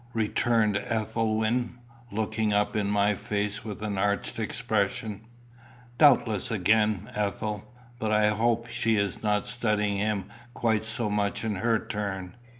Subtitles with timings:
[0.13, 1.77] returned Ethelwyn,
[2.11, 5.21] looking up in my face with an arch expression.
[5.99, 10.23] "Doubtless again, Ethel; but I hope she is not studying him
[10.55, 12.33] quite so much in her turn.